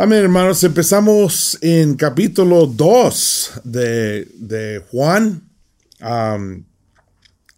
Amén, 0.00 0.20
hermanos. 0.22 0.62
Empezamos 0.62 1.58
en 1.60 1.96
capítulo 1.96 2.66
2 2.66 3.62
de, 3.64 4.84
Juan. 4.92 5.42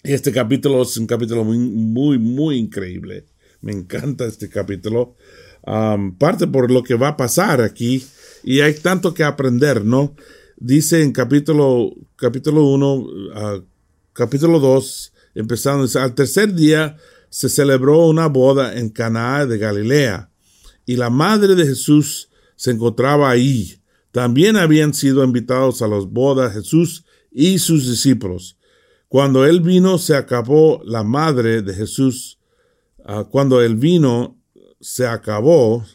este 0.02 0.32
capítulo 0.32 0.80
es 0.80 0.96
un 0.96 1.06
capítulo 1.06 1.45
muy, 1.45 1.58
muy, 1.58 2.18
muy 2.18 2.56
increíble. 2.56 3.26
Me 3.61 3.72
encanta 3.72 4.24
este 4.24 4.48
capítulo. 4.48 5.16
parte 6.16 6.46
por 6.46 6.71
lo 6.71 6.82
que 6.82 6.95
va 6.95 7.08
a 7.08 7.16
pasar 7.18 7.61
aquí. 7.61 8.06
Y 8.43 8.61
hay 8.61 8.72
tanto 8.72 9.13
que 9.13 9.22
aprender, 9.22 9.85
¿no? 9.85 10.15
Dice 10.57 11.03
en 11.03 11.13
capítulo, 11.13 11.93
capítulo 12.17 12.65
1, 12.69 13.07
ah, 13.35 13.61
capítulo 14.15 14.61
2, 14.61 15.13
empezando, 15.35 15.87
al 16.01 16.15
tercer 16.15 16.55
día 16.55 16.97
se 17.29 17.51
celebró 17.51 18.07
una 18.07 18.29
boda 18.29 18.79
en 18.79 18.88
Canaá 18.88 19.45
de 19.45 19.59
Galilea. 19.59 20.30
Y 20.87 20.97
la 20.97 21.11
madre 21.11 21.55
de 21.55 21.66
Jesús 21.66 22.29
se 22.61 22.73
encontraba 22.73 23.30
ahí. 23.30 23.80
También 24.12 24.59
habían 24.59 24.93
sido 24.93 25.25
invitados 25.25 25.80
a 25.80 25.89
las 25.89 26.05
bodas 26.05 26.53
Jesús 26.53 27.07
y 27.33 27.59
sus 27.59 27.89
discípulos. 27.89 28.59
Cuando 29.09 29.47
él 29.47 29.62
vino, 29.62 29.97
se 29.97 30.15
acabó 30.15 30.83
la 30.84 31.03
madre 31.03 31.62
de 31.62 31.73
Jesús. 31.73 32.39
Ah, 33.03 33.25
cuando 33.25 33.62
él 33.62 33.77
vino, 33.77 34.37
se 34.79 35.07
acabó. 35.07 35.87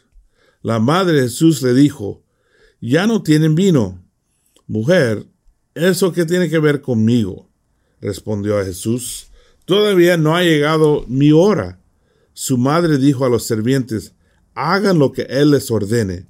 La 0.60 0.80
madre 0.80 1.18
de 1.18 1.28
Jesús 1.28 1.62
le 1.62 1.72
dijo, 1.72 2.24
ya 2.80 3.06
no 3.06 3.22
tienen 3.22 3.54
vino. 3.54 4.04
Mujer, 4.66 5.24
¿eso 5.72 6.12
qué 6.12 6.24
tiene 6.24 6.50
que 6.50 6.58
ver 6.58 6.80
conmigo? 6.80 7.48
Respondió 8.00 8.58
a 8.58 8.64
Jesús, 8.64 9.28
todavía 9.66 10.16
no 10.16 10.34
ha 10.34 10.42
llegado 10.42 11.04
mi 11.06 11.30
hora. 11.30 11.78
Su 12.32 12.58
madre 12.58 12.98
dijo 12.98 13.24
a 13.24 13.28
los 13.28 13.46
servientes, 13.46 14.14
hagan 14.56 14.98
lo 14.98 15.12
que 15.12 15.22
él 15.30 15.52
les 15.52 15.70
ordene. 15.70 16.26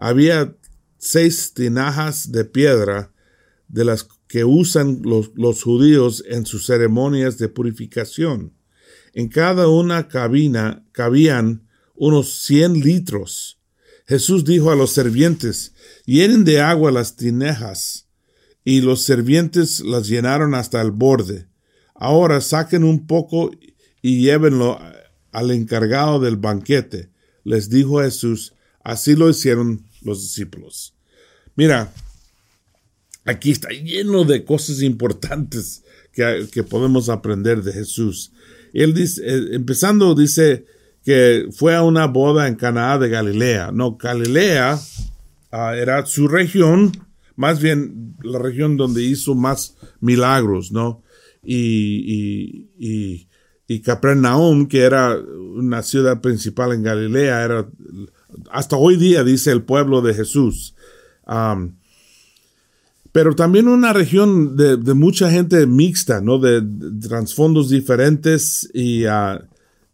Había 0.00 0.56
seis 0.96 1.52
tinajas 1.52 2.32
de 2.32 2.46
piedra 2.46 3.12
de 3.68 3.84
las 3.84 4.08
que 4.26 4.44
usan 4.44 5.02
los, 5.04 5.62
judíos 5.62 6.24
en 6.26 6.46
sus 6.46 6.64
ceremonias 6.64 7.36
de 7.36 7.50
purificación. 7.50 8.54
En 9.12 9.28
cada 9.28 9.68
una 9.68 10.08
cabina 10.08 10.86
cabían 10.92 11.68
unos 11.94 12.32
cien 12.40 12.80
litros. 12.80 13.60
Jesús 14.06 14.44
dijo 14.44 14.70
a 14.70 14.74
los 14.74 14.90
servientes, 14.90 15.74
llenen 16.06 16.44
de 16.44 16.62
agua 16.62 16.90
las 16.90 17.16
tinajas, 17.16 18.08
y 18.64 18.80
los 18.80 19.02
servientes 19.02 19.80
las 19.80 20.08
llenaron 20.08 20.54
hasta 20.54 20.80
el 20.80 20.92
borde. 20.92 21.46
Ahora 21.94 22.40
saquen 22.40 22.84
un 22.84 23.06
poco 23.06 23.50
y 24.00 24.22
llévenlo 24.22 24.78
al 25.30 25.50
encargado 25.50 26.20
del 26.20 26.36
banquete. 26.36 27.10
Les 27.44 27.68
dijo 27.68 28.00
Jesús, 28.00 28.54
así 28.82 29.14
lo 29.14 29.28
hicieron 29.28 29.89
los 30.02 30.22
discípulos. 30.22 30.94
Mira, 31.56 31.92
aquí 33.24 33.50
está 33.50 33.68
lleno 33.70 34.24
de 34.24 34.44
cosas 34.44 34.82
importantes 34.82 35.82
que, 36.12 36.62
podemos 36.62 37.08
aprender 37.08 37.62
de 37.62 37.72
Jesús. 37.72 38.32
Él 38.72 38.94
dice, 38.94 39.22
eh, 39.24 39.48
empezando, 39.52 40.14
dice 40.14 40.64
que 41.04 41.48
fue 41.52 41.74
a 41.74 41.82
una 41.82 42.06
boda 42.06 42.46
en 42.46 42.56
Canaá 42.56 42.98
de 42.98 43.08
Galilea. 43.08 43.70
No, 43.72 43.96
Galilea 43.96 44.78
ah, 45.50 45.76
era 45.76 46.04
su 46.06 46.28
región, 46.28 46.92
más 47.36 47.60
bien 47.60 48.16
la 48.22 48.38
región 48.38 48.76
donde 48.76 49.02
hizo 49.02 49.34
más 49.34 49.76
milagros, 50.00 50.72
¿no? 50.72 51.02
Y, 51.42 52.68
y, 52.78 53.28
y 53.66 53.80
Capernaum, 53.80 54.68
que 54.68 54.80
era 54.80 55.16
una 55.16 55.82
ciudad 55.82 56.20
principal 56.20 56.72
en 56.72 56.82
Galilea, 56.82 57.44
era 57.44 57.68
hasta 58.50 58.76
hoy 58.76 58.96
día 58.96 59.24
dice 59.24 59.50
el 59.50 59.62
pueblo 59.62 60.02
de 60.02 60.14
Jesús. 60.14 60.74
pero 63.12 63.34
también 63.34 63.68
una 63.68 63.92
región 63.92 64.56
de, 64.56 64.94
mucha 64.94 65.30
gente 65.30 65.66
mixta, 65.66 66.20
¿no? 66.20 66.38
De, 66.38 66.62
trasfondos 67.00 67.68
diferentes 67.68 68.68
y, 68.72 69.04
ah, 69.04 69.44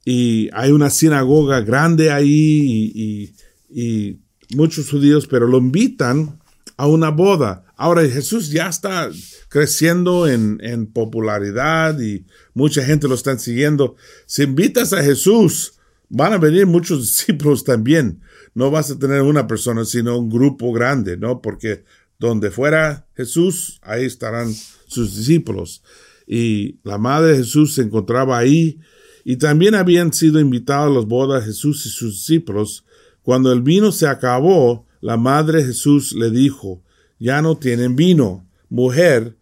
hay 0.07 0.71
una 0.71 0.91
sinagoga 0.91 1.61
grande 1.61 2.11
ahí 2.11 3.33
y, 3.71 4.19
muchos 4.55 4.89
judíos, 4.91 5.27
pero 5.27 5.49
lo 5.49 5.59
invitan 5.59 6.39
a 6.77 6.87
una 6.87 7.11
boda. 7.11 7.65
Ahora 7.77 8.03
Jesús 8.09 8.51
ya 8.51 8.69
está 8.69 9.11
creciendo 9.49 10.29
en, 10.29 10.59
en 10.63 10.87
popularidad 10.87 11.99
y 12.01 12.25
mucha 12.55 12.85
gente 12.85 13.09
lo 13.09 13.17
está 13.17 13.37
siguiendo. 13.39 13.97
Si 14.25 14.45
invitas 14.45 14.93
a 14.93 15.03
Jesús, 15.03 15.73
van 16.09 16.33
a 16.33 16.39
venir 16.39 16.67
muchos 16.67 17.01
discípulos 17.03 17.65
también 17.65 18.21
no 18.57 18.71
vas 18.71 18.91
a 18.91 18.99
tener 18.99 19.21
una 19.21 19.47
persona, 19.47 19.85
sino 19.85 20.19
un 20.19 20.31
grupo 20.31 20.73
grande, 20.73 21.19
¿no? 21.19 21.43
Porque 21.43 21.85
donde 22.19 22.51
fuera 22.51 23.07
Jesús, 23.15 23.79
ahí 23.83 24.07
estarán 24.07 24.51
sus 24.87 25.15
discípulos. 25.15 25.83
Y 26.27 26.79
la 26.83 26.97
madre 26.97 27.33
de 27.33 27.37
Jesús 27.37 27.75
se 27.75 27.83
encontraba 27.83 28.39
ahí, 28.39 28.81
y 29.25 29.37
también 29.37 29.75
habían 29.75 30.11
sido 30.11 30.41
invitados 30.41 30.91
a 30.91 30.95
las 30.95 31.05
bodas 31.05 31.45
Jesús 31.45 31.85
y 31.85 31.91
sus 31.91 32.15
discípulos. 32.15 32.87
Cuando 33.21 33.53
el 33.53 33.61
vino 33.61 33.93
se 33.93 34.07
acabó, 34.07 34.87
la 35.03 35.19
madre 35.19 35.63
Jesús 35.63 36.15
le 36.15 36.31
dijo, 36.31 36.83
ya 37.19 37.43
no 37.43 37.59
tienen 37.59 37.95
vino. 37.95 38.49
Mujer, 38.71 39.37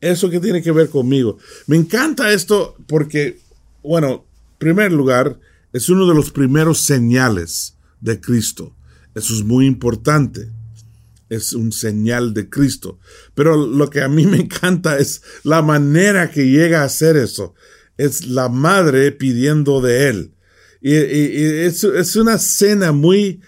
¿eso 0.00 0.30
qué 0.30 0.40
tiene 0.40 0.62
que 0.62 0.72
ver 0.72 0.88
conmigo? 0.88 1.36
Me 1.66 1.76
encanta 1.76 2.32
esto 2.32 2.74
porque, 2.86 3.38
bueno, 3.82 4.24
en 4.52 4.58
primer 4.58 4.92
lugar, 4.92 5.38
es 5.74 5.90
uno 5.90 6.08
de 6.08 6.14
los 6.14 6.30
primeros 6.30 6.78
señales 6.78 7.75
de 8.00 8.20
Cristo. 8.20 8.76
Eso 9.14 9.34
es 9.34 9.44
muy 9.44 9.66
importante. 9.66 10.50
Es 11.28 11.52
un 11.52 11.72
señal 11.72 12.34
de 12.34 12.48
Cristo. 12.48 12.98
Pero 13.34 13.66
lo 13.66 13.90
que 13.90 14.02
a 14.02 14.08
mí 14.08 14.26
me 14.26 14.36
encanta 14.38 14.98
es 14.98 15.22
la 15.42 15.62
manera 15.62 16.30
que 16.30 16.48
llega 16.48 16.82
a 16.82 16.86
hacer 16.86 17.16
eso. 17.16 17.54
Es 17.96 18.26
la 18.26 18.48
madre 18.48 19.12
pidiendo 19.12 19.80
de 19.80 20.08
él. 20.08 20.32
Y, 20.80 20.92
es, 20.92 22.16
una 22.16 22.38
cena 22.38 22.92
muy 22.92 23.40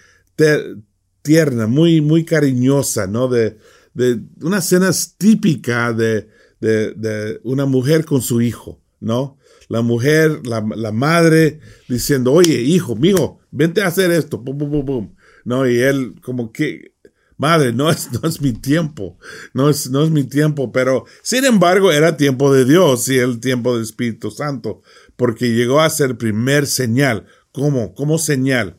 tierna, 1.23 1.67
muy, 1.67 2.01
muy 2.01 2.25
cariñosa, 2.25 3.07
¿no? 3.07 3.29
De, 3.29 3.59
de 3.95 4.21
una 4.41 4.61
cena 4.61 4.91
típica 5.19 5.93
de, 5.93 6.29
de, 6.61 7.41
una 7.45 7.67
mujer 7.67 8.05
con 8.05 8.23
su 8.23 8.41
hijo, 8.41 8.81
¿no? 9.01 9.38
La 9.69 9.83
mujer, 9.83 10.47
la, 10.47 10.65
la 10.77 10.93
madre 10.93 11.61
diciendo, 11.89 12.33
oye, 12.33 12.63
hijo, 12.63 12.97
mijo, 12.97 13.41
vente 13.51 13.83
a 13.83 13.89
hacer 13.89 14.11
esto, 14.11 14.43
pum, 14.43 14.59
pum, 14.59 14.85
pum, 14.85 15.15
No, 15.45 15.69
y 15.69 15.79
él 15.79 16.15
como 16.23 16.53
que, 16.53 16.95
madre, 17.37 17.73
no 17.73 17.91
es, 17.91 18.11
no 18.23 18.29
es 18.29 18.41
mi 18.41 18.53
tiempo, 18.53 19.19
no 19.53 19.69
es, 19.69 19.91
no 19.91 20.03
es 20.03 20.11
mi 20.11 20.25
tiempo, 20.25 20.73
pero 20.73 21.05
sin 21.23 21.45
embargo 21.45 21.93
era 21.93 22.17
tiempo 22.17 22.53
de 22.53 22.65
Dios 22.65 23.09
y 23.09 23.19
el 23.19 23.41
tiempo 23.41 23.75
del 23.75 23.83
Espíritu 23.83 24.31
Santo, 24.31 24.83
porque 25.17 25.55
llegó 25.55 25.81
a 25.81 25.91
ser 25.91 26.17
primer 26.17 26.67
señal. 26.67 27.27
¿Cómo? 27.53 27.95
¿Cómo 27.95 28.19
señal? 28.19 28.79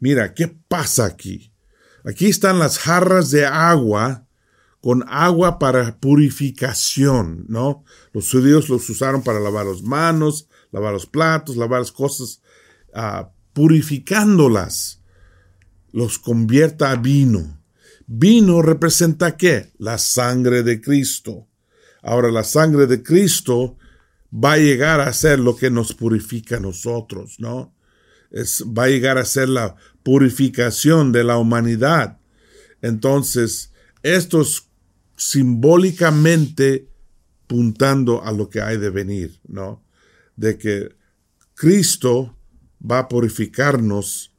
Mira, 0.00 0.34
¿qué 0.34 0.48
pasa 0.68 1.06
aquí? 1.06 1.52
Aquí 2.04 2.26
están 2.26 2.58
las 2.58 2.78
jarras 2.78 3.30
de 3.30 3.46
agua 3.46 4.26
con 4.84 5.02
agua 5.08 5.58
para 5.58 5.98
purificación, 5.98 7.46
¿no? 7.48 7.86
Los 8.12 8.30
judíos 8.30 8.68
los 8.68 8.86
usaron 8.90 9.22
para 9.22 9.40
lavar 9.40 9.64
las 9.64 9.80
manos, 9.80 10.46
lavar 10.72 10.92
los 10.92 11.06
platos, 11.06 11.56
lavar 11.56 11.80
las 11.80 11.90
cosas 11.90 12.42
uh, 12.94 13.26
purificándolas, 13.54 15.00
los 15.90 16.18
convierta 16.18 16.90
a 16.90 16.96
vino. 16.96 17.62
Vino 18.06 18.60
representa 18.60 19.38
qué? 19.38 19.72
La 19.78 19.96
sangre 19.96 20.62
de 20.62 20.82
Cristo. 20.82 21.48
Ahora 22.02 22.30
la 22.30 22.44
sangre 22.44 22.86
de 22.86 23.02
Cristo 23.02 23.78
va 24.30 24.52
a 24.52 24.58
llegar 24.58 25.00
a 25.00 25.14
ser 25.14 25.40
lo 25.40 25.56
que 25.56 25.70
nos 25.70 25.94
purifica 25.94 26.58
a 26.58 26.60
nosotros, 26.60 27.36
¿no? 27.38 27.74
Va 28.78 28.84
a 28.84 28.88
llegar 28.88 29.16
a 29.16 29.24
ser 29.24 29.48
la 29.48 29.76
purificación 30.02 31.10
de 31.10 31.24
la 31.24 31.38
humanidad. 31.38 32.18
Entonces, 32.82 33.72
esto 34.02 34.42
es 34.42 34.68
simbólicamente 35.16 36.88
puntando 37.46 38.24
a 38.24 38.32
lo 38.32 38.48
que 38.48 38.60
hay 38.60 38.78
de 38.78 38.90
venir, 38.90 39.40
¿no? 39.46 39.84
De 40.36 40.58
que 40.58 40.94
Cristo 41.54 42.36
va 42.80 43.00
a 43.00 43.08
purificarnos 43.08 44.34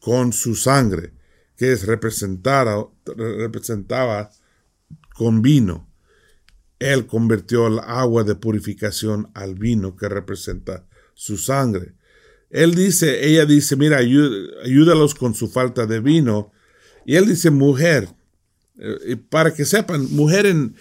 con 0.00 0.32
su 0.32 0.54
sangre, 0.54 1.12
que 1.56 1.72
es 1.72 1.86
representada, 1.86 2.86
representaba 3.16 4.30
con 5.14 5.42
vino. 5.42 5.88
Él 6.78 7.06
convirtió 7.06 7.66
el 7.66 7.80
agua 7.80 8.24
de 8.24 8.36
purificación 8.36 9.30
al 9.34 9.54
vino 9.54 9.96
que 9.96 10.08
representa 10.08 10.86
su 11.14 11.36
sangre. 11.36 11.94
Él 12.50 12.74
dice, 12.74 13.26
ella 13.26 13.44
dice, 13.44 13.76
mira, 13.76 13.98
ayúdalos 13.98 15.14
con 15.14 15.34
su 15.34 15.48
falta 15.48 15.86
de 15.86 16.00
vino. 16.00 16.52
Y 17.04 17.16
él 17.16 17.26
dice, 17.26 17.50
mujer, 17.50 18.08
eh, 18.78 19.16
para 19.16 19.54
que 19.54 19.64
sepan, 19.64 20.06
mujer 20.14 20.46
en, 20.46 20.74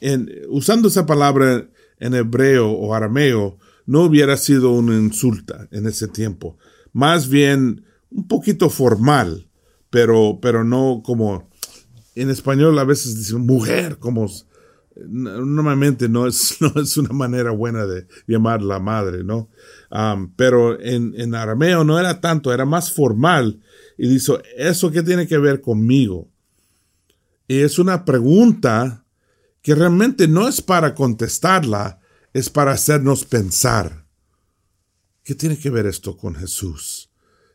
en, 0.00 0.30
usando 0.48 0.88
esa 0.88 1.06
palabra 1.06 1.68
en 1.98 2.14
hebreo 2.14 2.70
o 2.70 2.94
arameo, 2.94 3.58
no 3.86 4.02
hubiera 4.02 4.36
sido 4.36 4.72
una 4.72 4.96
insulta 4.96 5.68
en 5.70 5.86
ese 5.86 6.08
tiempo, 6.08 6.56
más 6.92 7.28
bien 7.28 7.84
un 8.10 8.28
poquito 8.28 8.70
formal, 8.70 9.48
pero, 9.90 10.38
pero 10.40 10.64
no 10.64 11.02
como 11.04 11.48
en 12.14 12.30
español 12.30 12.78
a 12.78 12.84
veces 12.84 13.16
dicen 13.16 13.40
mujer, 13.46 13.98
como 13.98 14.28
normalmente 14.96 16.08
no 16.08 16.26
es, 16.26 16.56
no 16.60 16.72
es 16.80 16.96
una 16.96 17.12
manera 17.12 17.50
buena 17.50 17.86
de 17.86 18.06
llamar 18.26 18.62
la 18.62 18.78
madre, 18.78 19.24
¿no? 19.24 19.48
pero 20.36 20.80
en, 20.80 21.14
en, 21.16 21.34
arameo 21.34 21.84
no 21.84 21.98
era 22.00 22.20
tanto, 22.20 22.52
era 22.52 22.64
más 22.64 22.92
formal. 22.92 23.60
Y 23.96 24.08
dice, 24.08 24.32
¿eso 24.56 24.90
qué 24.90 25.04
tiene 25.04 25.28
que 25.28 25.38
ver 25.38 25.60
conmigo? 25.60 26.28
Y 27.46 27.60
es 27.60 27.78
una 27.78 28.04
pregunta 28.04 29.04
que 29.62 29.74
realmente 29.74 30.28
no 30.28 30.48
es 30.48 30.60
para 30.60 30.94
contestarla, 30.94 32.00
es 32.32 32.50
para 32.50 32.72
hacernos 32.72 33.24
pensar. 33.24 34.06
¿Qué 35.22 35.34
tiene 35.34 35.58
que 35.58 35.70
ver 35.70 35.86
esto 35.86 36.16
con 36.16 36.34
Jesús? 36.34 37.10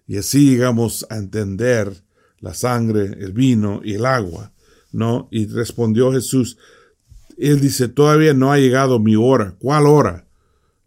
Y 0.07 0.17
así 0.17 0.49
llegamos 0.49 1.05
a 1.09 1.17
entender 1.17 2.03
la 2.39 2.53
sangre, 2.53 3.05
el 3.19 3.31
vino 3.33 3.81
y 3.83 3.93
el 3.93 4.05
agua, 4.05 4.53
¿no? 4.91 5.27
Y 5.29 5.45
respondió 5.45 6.11
Jesús, 6.11 6.57
él 7.37 7.61
dice, 7.61 7.87
todavía 7.87 8.33
no 8.33 8.51
ha 8.51 8.57
llegado 8.57 8.99
mi 8.99 9.15
hora. 9.15 9.55
¿Cuál 9.59 9.85
hora? 9.85 10.27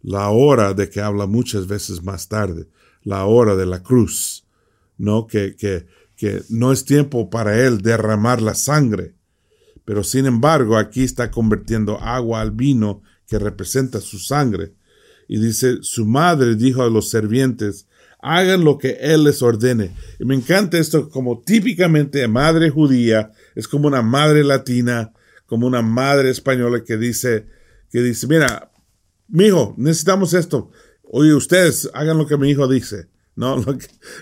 La 0.01 0.29
hora 0.29 0.73
de 0.73 0.89
que 0.89 1.01
habla 1.01 1.25
muchas 1.25 1.67
veces 1.67 2.03
más 2.03 2.27
tarde, 2.27 2.67
la 3.03 3.25
hora 3.25 3.55
de 3.55 3.65
la 3.65 3.81
cruz, 3.81 4.45
¿no? 4.97 5.25
Que, 5.25 5.55
no 6.49 6.71
es 6.71 6.85
tiempo 6.85 7.29
para 7.29 7.65
él 7.65 7.81
derramar 7.81 8.41
la 8.41 8.55
sangre. 8.55 9.15
Pero 9.85 10.03
sin 10.03 10.25
embargo, 10.25 10.77
aquí 10.77 11.03
está 11.03 11.31
convirtiendo 11.31 11.99
agua 11.99 12.41
al 12.41 12.51
vino 12.51 13.01
que 13.27 13.39
representa 13.39 13.99
su 13.99 14.19
sangre. 14.19 14.73
Y 15.27 15.39
dice, 15.39 15.77
su 15.81 16.05
madre 16.05 16.55
dijo 16.55 16.83
a 16.83 16.89
los 16.89 17.09
servientes, 17.09 17.87
hagan 18.19 18.63
lo 18.63 18.77
que 18.77 18.97
él 19.01 19.25
les 19.25 19.41
ordene. 19.41 19.93
Y 20.19 20.25
me 20.25 20.35
encanta 20.35 20.77
esto 20.77 21.09
como 21.09 21.41
típicamente 21.41 22.27
madre 22.27 22.69
judía, 22.69 23.31
es 23.55 23.67
como 23.67 23.87
una 23.87 24.01
madre 24.01 24.43
latina, 24.43 25.11
como 25.45 25.67
una 25.67 25.81
madre 25.81 26.29
española 26.29 26.83
que 26.83 26.97
dice, 26.97 27.47
que 27.91 28.01
dice, 28.01 28.27
mira, 28.27 28.71
mi 29.27 29.45
hijo, 29.45 29.75
necesitamos 29.77 30.33
esto. 30.33 30.71
Oye, 31.03 31.33
ustedes 31.33 31.89
hagan 31.93 32.17
lo 32.17 32.25
que 32.25 32.37
mi 32.37 32.49
hijo 32.49 32.67
dice, 32.67 33.07
¿no? 33.35 33.63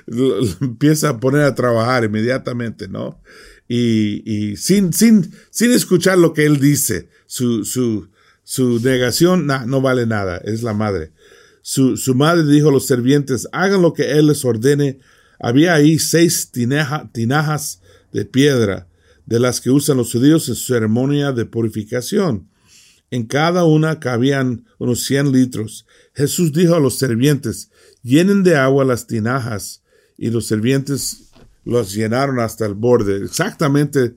Empieza 0.62 1.10
a 1.10 1.20
poner 1.20 1.44
a 1.44 1.56
trabajar 1.56 2.04
inmediatamente, 2.04 2.88
¿no? 2.88 3.22
Y, 3.68 4.24
y 4.26 4.58
sin, 4.58 4.92
sin, 4.94 5.32
sin 5.50 5.72
escuchar 5.72 6.18
lo 6.18 6.34
que 6.34 6.46
él 6.46 6.60
dice, 6.60 7.10
su, 7.26 7.64
su, 7.64 8.10
su 8.44 8.80
negación 8.82 9.48
no 9.48 9.82
vale 9.82 10.06
nada, 10.06 10.38
es 10.44 10.62
la 10.62 10.74
madre. 10.74 11.12
Su, 11.62 11.96
su, 11.96 12.16
madre 12.16 12.46
dijo 12.46 12.70
a 12.70 12.72
los 12.74 12.88
servientes, 12.88 13.48
hagan 13.52 13.82
lo 13.82 13.94
que 13.94 14.12
él 14.12 14.28
les 14.28 14.44
ordene. 14.44 15.00
Había 15.40 15.74
ahí 15.74 16.00
seis 16.00 16.52
tinajas 16.52 17.82
de 18.12 18.26
piedra 18.26 18.88
de 19.26 19.40
las 19.40 19.62
que 19.62 19.70
usan 19.70 19.98
los 19.98 20.12
judíos 20.12 20.50
en 20.50 20.56
su 20.56 20.74
ceremonia 20.74 21.32
de 21.32 21.46
purificación. 21.46 22.50
En 23.12 23.26
cada 23.26 23.66
una 23.66 24.00
cabían 24.00 24.66
unos 24.80 25.06
cien 25.06 25.32
litros. 25.32 25.86
Jesús 26.14 26.52
dijo 26.54 26.76
a 26.76 26.80
los 26.80 26.98
servientes, 26.98 27.72
llenen 28.04 28.44
de 28.44 28.56
agua 28.58 28.86
las 28.86 29.08
tinajas, 29.08 29.82
y 30.18 30.30
los 30.30 30.46
servientes 30.46 31.32
los 31.64 31.94
llenaron 31.94 32.40
hasta 32.40 32.66
el 32.66 32.76
borde. 32.76 33.24
Exactamente, 33.26 34.16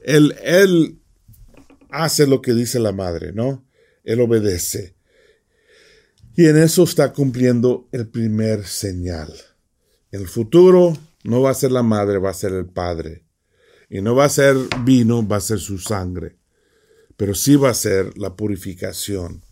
él, 0.00 0.34
él 0.42 1.00
hace 1.90 2.26
lo 2.26 2.42
que 2.42 2.52
dice 2.52 2.78
la 2.78 2.92
madre, 2.92 3.32
¿no? 3.32 3.64
Él 4.04 4.20
obedece. 4.20 4.96
Y 6.36 6.46
en 6.46 6.58
eso 6.58 6.84
está 6.84 7.12
cumpliendo 7.12 7.88
el 7.92 8.08
primer 8.08 8.66
señal. 8.66 9.32
El 10.10 10.28
futuro 10.28 10.96
no 11.24 11.40
va 11.40 11.50
a 11.50 11.54
ser 11.54 11.72
la 11.72 11.82
madre, 11.82 12.18
va 12.18 12.30
a 12.30 12.34
ser 12.34 12.52
el 12.52 12.66
padre. 12.66 13.24
Y 13.88 14.02
no 14.02 14.14
va 14.14 14.26
a 14.26 14.28
ser 14.28 14.56
vino, 14.84 15.26
va 15.26 15.36
a 15.36 15.40
ser 15.40 15.58
su 15.58 15.78
sangre. 15.78 16.36
Pero 17.16 17.34
sí 17.34 17.56
va 17.56 17.70
a 17.70 17.74
ser 17.74 18.18
la 18.18 18.36
purificación. 18.36 19.45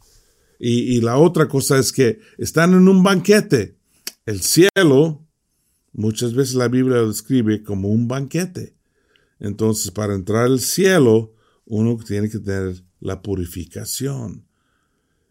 Y, 0.66 1.00
la 1.02 1.18
otra 1.18 1.46
cosa 1.46 1.78
es 1.78 1.92
que 1.92 2.20
están 2.38 2.72
en 2.72 2.88
un 2.88 3.02
banquete. 3.02 3.76
El 4.24 4.40
cielo, 4.40 5.26
muchas 5.92 6.32
veces 6.34 6.54
la 6.54 6.68
Biblia 6.68 6.96
lo 6.96 7.08
describe 7.08 7.62
como 7.62 7.88
un 7.88 8.08
banquete. 8.08 8.74
Entonces, 9.38 9.90
para 9.90 10.14
entrar 10.14 10.44
al 10.46 10.60
cielo, 10.60 11.34
uno 11.66 11.98
tiene 11.98 12.30
que 12.30 12.38
tener 12.38 12.82
la 13.00 13.20
purificación. 13.20 14.46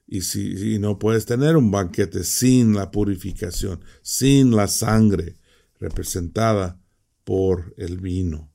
Y 0.08 0.22
si 0.22 0.78
no 0.78 1.00
puedes 1.00 1.26
tener 1.26 1.58
un 1.58 1.72
banquete 1.72 2.24
sin 2.24 2.76
la 2.76 2.92
purificación, 2.92 3.80
sin 4.04 4.56
la 4.56 4.68
sangre 4.68 5.38
representada 5.80 6.80
por 7.24 7.74
el 7.78 8.00
vino 8.00 8.54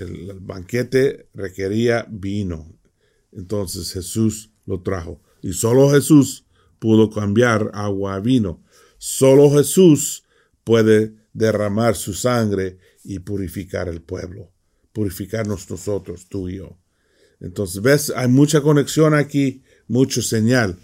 el 0.00 0.38
banquete 0.40 1.28
requería 1.34 2.06
vino. 2.08 2.72
Entonces 3.32 3.92
Jesús 3.92 4.50
lo 4.66 4.82
trajo. 4.82 5.20
Y 5.42 5.52
solo 5.52 5.90
Jesús 5.90 6.44
pudo 6.78 7.10
cambiar 7.10 7.70
agua 7.74 8.14
a 8.14 8.20
vino. 8.20 8.62
Solo 8.98 9.50
Jesús 9.50 10.24
puede 10.64 11.14
derramar 11.32 11.96
su 11.96 12.14
sangre 12.14 12.78
y 13.04 13.20
purificar 13.20 13.88
el 13.88 14.02
pueblo, 14.02 14.50
purificarnos 14.92 15.70
nosotros, 15.70 16.26
tú 16.28 16.48
y 16.48 16.56
yo. 16.56 16.76
Entonces, 17.40 17.80
ves, 17.80 18.12
hay 18.14 18.28
mucha 18.28 18.60
conexión 18.60 19.14
aquí, 19.14 19.62
mucho 19.88 20.20
señal. 20.20 20.76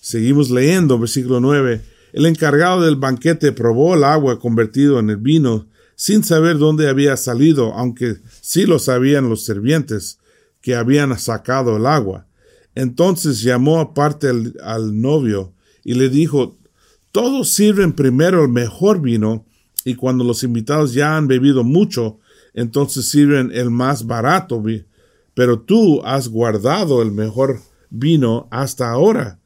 Seguimos 0.00 0.50
leyendo, 0.50 0.98
versículo 0.98 1.40
9. 1.40 1.80
El 2.12 2.26
encargado 2.26 2.82
del 2.82 2.96
banquete 2.96 3.52
probó 3.52 3.94
el 3.94 4.02
agua 4.02 4.40
convertido 4.40 4.98
en 4.98 5.10
el 5.10 5.18
vino 5.18 5.68
sin 5.94 6.24
saber 6.24 6.58
dónde 6.58 6.88
había 6.88 7.16
salido, 7.16 7.74
aunque 7.74 8.16
sí 8.40 8.64
lo 8.64 8.78
sabían 8.78 9.28
los 9.28 9.44
sirvientes 9.44 10.18
que 10.60 10.74
habían 10.74 11.16
sacado 11.18 11.76
el 11.76 11.86
agua. 11.86 12.26
Entonces 12.74 13.42
llamó 13.42 13.80
aparte 13.80 14.28
al, 14.28 15.00
novio 15.00 15.52
y 15.84 15.94
le 15.94 16.08
dijo, 16.08 16.56
todos 17.12 17.50
sirven 17.50 17.92
primero 17.92 18.42
el 18.42 18.50
mejor 18.50 19.00
vino, 19.00 19.44
y 19.84 19.94
cuando 19.94 20.24
los 20.24 20.42
invitados 20.42 20.92
ya 20.92 21.16
han 21.16 21.26
bebido 21.26 21.64
mucho, 21.64 22.18
entonces 22.54 23.08
sirven 23.08 23.50
el 23.52 23.70
más 23.70 24.06
barato, 24.06 24.62
pero 25.34 25.60
tú 25.60 26.02
has 26.04 26.28
guardado 26.28 27.02
el 27.02 27.12
mejor 27.12 27.60
vino 27.88 28.46
hasta 28.50 28.90
ahora. 28.90 29.40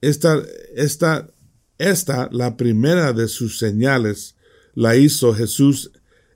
Esta, 0.00 0.42
esta, 0.74 1.28
esta, 1.78 2.28
la 2.32 2.56
primera 2.56 3.12
de 3.12 3.28
sus 3.28 3.58
señales, 3.58 4.34
la 4.74 4.96
hizo 4.96 5.34
Jesús 5.34 5.92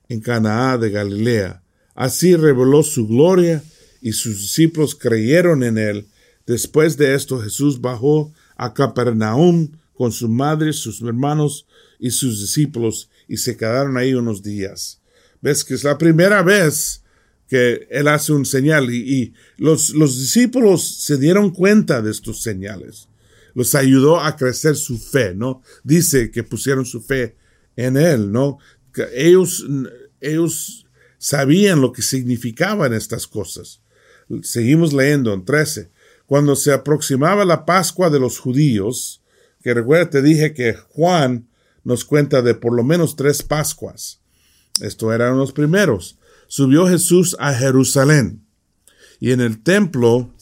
en 0.07 0.21
Canaá 0.21 0.77
de 0.77 0.91
Galilea. 0.91 1.63
Así 1.93 2.35
reveló 2.35 2.83
su 2.83 3.07
gloria 3.07 3.63
y 4.01 4.11
sus 4.11 4.39
discípulos 4.39 4.95
creyeron 4.95 5.63
en 5.63 5.77
él. 5.77 6.07
Después 6.45 6.97
de 6.97 7.15
esto 7.15 7.41
Jesús 7.41 7.81
bajó 7.81 8.33
a 8.55 8.73
Capernaum 8.73 9.71
con 9.93 10.11
su 10.11 10.29
madre, 10.29 10.73
sus 10.73 11.01
hermanos 11.01 11.65
y 11.99 12.11
sus 12.11 12.41
discípulos 12.41 13.09
y 13.27 13.37
se 13.37 13.57
quedaron 13.57 13.97
ahí 13.97 14.13
unos 14.13 14.43
días. 14.43 15.01
Ves 15.41 15.63
que 15.63 15.73
es 15.73 15.83
la 15.83 15.97
primera 15.97 16.43
vez 16.43 17.01
que 17.47 17.87
él 17.89 18.07
hace 18.07 18.33
un 18.33 18.45
señal 18.45 18.91
y, 18.91 19.33
los, 19.57 19.91
los 19.91 20.17
discípulos 20.19 20.83
se 20.83 21.17
dieron 21.17 21.51
cuenta 21.51 22.01
de 22.01 22.11
estos 22.11 22.41
señales. 22.41 23.07
Los 23.53 23.75
ayudó 23.75 24.19
a 24.19 24.35
crecer 24.35 24.75
su 24.75 24.97
fe, 24.97 25.33
¿no? 25.33 25.61
Dice 25.83 26.29
que 26.31 26.43
pusieron 26.43 26.85
su 26.85 27.01
fe 27.01 27.35
en 27.75 27.95
él, 27.95 28.31
¿no? 28.31 28.57
Ellos, 29.13 29.65
ellos 30.19 30.85
sabían 31.17 31.81
lo 31.81 31.91
que 31.91 32.01
significaban 32.01 32.93
estas 32.93 33.27
cosas. 33.27 33.81
Seguimos 34.41 34.93
leyendo 34.93 35.33
en 35.33 35.45
13. 35.45 35.89
Cuando 36.25 36.55
se 36.55 36.71
aproximaba 36.71 37.45
la 37.45 37.65
Pascua 37.65 38.09
de 38.09 38.19
los 38.19 38.39
judíos, 38.39 39.21
que 39.61 39.73
recuerda, 39.73 40.09
te 40.09 40.21
dije 40.21 40.53
que 40.53 40.73
Juan 40.73 41.47
nos 41.83 42.05
cuenta 42.05 42.41
de 42.41 42.55
por 42.55 42.73
lo 42.73 42.83
menos 42.83 43.15
tres 43.15 43.43
Pascuas. 43.43 44.19
Estos 44.81 45.13
eran 45.13 45.37
los 45.37 45.51
primeros. 45.51 46.17
Subió 46.47 46.87
Jesús 46.87 47.35
a 47.39 47.53
Jerusalén 47.53 48.45
y 49.19 49.31
en 49.31 49.41
el 49.41 49.63
templo 49.63 50.33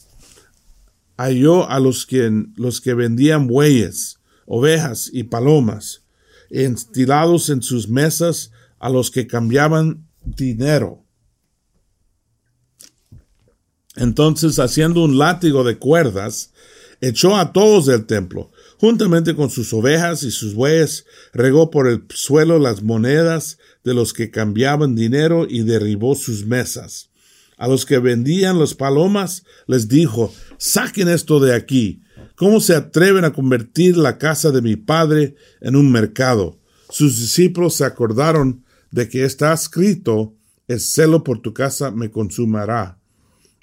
halló 1.16 1.68
a 1.70 1.78
los 1.80 2.06
que, 2.06 2.30
los 2.56 2.80
que 2.80 2.94
vendían 2.94 3.46
bueyes, 3.46 4.18
ovejas 4.46 5.10
y 5.12 5.24
palomas 5.24 6.04
estilados 6.50 7.50
en 7.50 7.62
sus 7.62 7.88
mesas 7.88 8.52
a 8.78 8.88
los 8.88 9.10
que 9.10 9.26
cambiaban 9.26 10.06
dinero. 10.24 11.03
Entonces, 13.96 14.58
haciendo 14.58 15.04
un 15.04 15.18
látigo 15.18 15.64
de 15.64 15.78
cuerdas, 15.78 16.52
echó 17.00 17.36
a 17.36 17.52
todos 17.52 17.86
del 17.86 18.06
templo, 18.06 18.50
juntamente 18.78 19.34
con 19.34 19.50
sus 19.50 19.72
ovejas 19.72 20.22
y 20.22 20.30
sus 20.30 20.54
bueyes, 20.54 21.06
regó 21.32 21.70
por 21.70 21.86
el 21.86 22.04
suelo 22.10 22.58
las 22.58 22.82
monedas 22.82 23.58
de 23.84 23.94
los 23.94 24.12
que 24.12 24.30
cambiaban 24.30 24.94
dinero 24.94 25.46
y 25.48 25.62
derribó 25.62 26.14
sus 26.14 26.44
mesas. 26.44 27.10
A 27.56 27.68
los 27.68 27.86
que 27.86 27.98
vendían 27.98 28.58
las 28.58 28.74
palomas 28.74 29.44
les 29.66 29.88
dijo, 29.88 30.34
saquen 30.58 31.08
esto 31.08 31.38
de 31.38 31.54
aquí, 31.54 32.02
¿Cómo 32.36 32.60
se 32.60 32.74
atreven 32.74 33.24
a 33.24 33.32
convertir 33.32 33.96
la 33.96 34.18
casa 34.18 34.50
de 34.50 34.60
mi 34.60 34.74
padre 34.74 35.36
en 35.60 35.76
un 35.76 35.92
mercado? 35.92 36.58
Sus 36.90 37.20
discípulos 37.20 37.76
se 37.76 37.84
acordaron 37.84 38.64
de 38.90 39.08
que 39.08 39.24
está 39.24 39.52
escrito, 39.52 40.34
el 40.66 40.80
celo 40.80 41.22
por 41.22 41.40
tu 41.40 41.54
casa 41.54 41.92
me 41.92 42.10
consumará. 42.10 42.98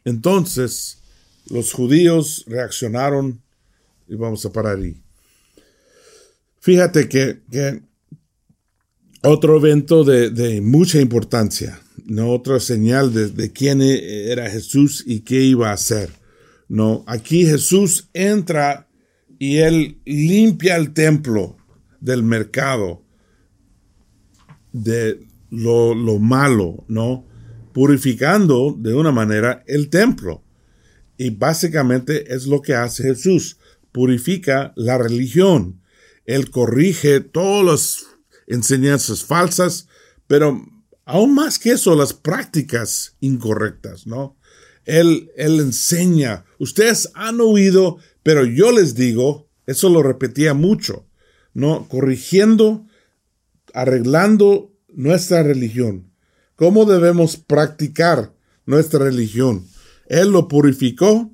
Entonces 0.06 1.02
los 1.50 1.74
judíos 1.74 2.46
reaccionaron 2.48 3.42
y 4.08 4.16
vamos 4.16 4.46
a 4.46 4.52
parar 4.52 4.78
ahí. 4.78 5.02
Fíjate 6.60 7.10
que, 7.10 7.82
otro 9.24 9.58
evento 9.58 10.04
de, 10.04 10.62
mucha 10.62 11.00
importancia, 11.00 11.82
¿no? 12.06 12.32
otra 12.32 12.60
señal 12.60 13.14
de, 13.14 13.52
quién 13.52 13.82
era 13.82 14.50
Jesús 14.50 15.04
y 15.06 15.22
qué 15.22 15.42
iba 15.42 15.70
a 15.70 15.74
hacer. 15.74 16.10
¿no? 16.68 17.04
Aquí 17.08 17.46
Jesús 17.46 18.10
entra 18.14 18.88
y 19.40 19.58
él 19.58 20.00
limpia 20.06 20.76
el 20.76 20.94
templo 20.94 21.58
del 22.00 22.24
mercado 22.24 23.04
de 24.72 25.20
lo 25.50 26.20
malo, 26.20 26.86
¿no? 26.88 27.26
Purificando 27.74 28.76
de 28.78 28.94
una 28.94 29.12
manera 29.12 29.64
el 29.68 29.90
templo. 29.90 30.44
Y 31.18 31.30
básicamente 31.30 32.34
es 32.34 32.48
lo 32.48 32.62
que 32.62 32.76
hace 32.76 33.04
Jesús. 33.04 33.58
Purifica 33.92 34.74
la 34.76 34.98
religión. 34.98 35.82
Él 36.26 36.50
corrige 36.50 37.20
todas 37.20 37.66
las 37.66 38.06
enseñanzas 38.48 39.24
falsas, 39.24 39.88
pero 40.28 40.66
aún 41.06 41.34
más 41.34 41.60
que 41.60 41.72
eso, 41.72 41.96
las 41.96 42.14
prácticas 42.14 43.16
incorrectas, 43.20 44.08
¿no? 44.08 44.38
Él, 44.86 45.32
él 45.36 45.60
enseña. 45.60 46.46
Ustedes 46.58 47.12
han 47.14 47.40
oído, 47.40 47.98
pero 48.24 48.46
yo 48.46 48.72
les 48.72 48.96
digo, 48.96 49.50
eso 49.66 49.90
lo 49.90 50.04
repetía 50.04 50.54
mucho, 50.54 51.08
¿no? 51.54 51.88
Corrigiendo, 51.88 52.86
arreglando 53.74 54.74
nuestra 54.90 55.44
religión. 55.44 56.11
¿Cómo 56.62 56.86
debemos 56.86 57.38
practicar 57.38 58.36
nuestra 58.68 59.06
religión? 59.06 59.66
Él 60.06 60.30
lo 60.30 60.48
purificó 60.48 61.32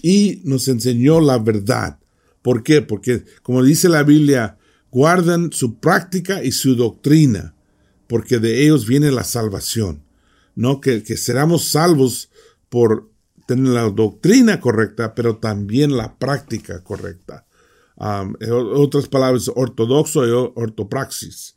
y 0.00 0.40
nos 0.44 0.66
enseñó 0.66 1.20
la 1.20 1.36
verdad. 1.36 1.98
¿Por 2.40 2.62
qué? 2.62 2.80
Porque, 2.80 3.22
como 3.42 3.62
dice 3.62 3.90
la 3.90 4.02
Biblia, 4.02 4.56
guardan 4.90 5.52
su 5.52 5.78
práctica 5.78 6.42
y 6.42 6.52
su 6.52 6.74
doctrina, 6.74 7.54
porque 8.06 8.38
de 8.38 8.64
ellos 8.64 8.86
viene 8.86 9.10
la 9.10 9.24
salvación. 9.24 10.04
¿No? 10.54 10.80
Que, 10.80 11.02
que 11.02 11.18
seramos 11.18 11.68
salvos 11.68 12.30
por 12.70 13.10
tener 13.46 13.74
la 13.74 13.90
doctrina 13.90 14.58
correcta, 14.58 15.14
pero 15.14 15.36
también 15.36 15.98
la 15.98 16.16
práctica 16.16 16.82
correcta. 16.82 17.44
Um, 17.96 18.36
otras 18.74 19.06
palabras, 19.06 19.50
ortodoxo 19.54 20.26
y 20.26 20.30
ortopraxis. 20.30 21.56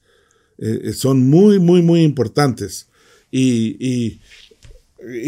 Eh, 0.58 0.82
eh, 0.84 0.92
son 0.92 1.30
muy, 1.30 1.60
muy, 1.60 1.82
muy 1.82 2.04
importantes. 2.04 2.90
Y, 3.38 3.76
y, 3.86 4.22